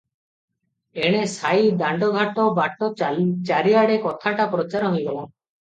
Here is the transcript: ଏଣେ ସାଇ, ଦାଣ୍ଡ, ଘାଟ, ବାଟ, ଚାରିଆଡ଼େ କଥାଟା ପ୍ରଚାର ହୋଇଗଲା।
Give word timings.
ଏଣେ 1.09 1.19
ସାଇ, 1.33 1.69
ଦାଣ୍ଡ, 1.83 2.09
ଘାଟ, 2.17 2.49
ବାଟ, 2.61 2.91
ଚାରିଆଡ଼େ 3.53 4.03
କଥାଟା 4.09 4.53
ପ୍ରଚାର 4.57 4.93
ହୋଇଗଲା। 4.99 5.25